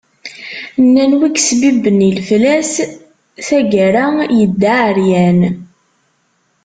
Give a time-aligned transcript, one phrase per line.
[0.83, 2.71] Nnan wi isebbeben i leflas,
[3.47, 4.05] tagara
[4.37, 5.39] yedda εeryan.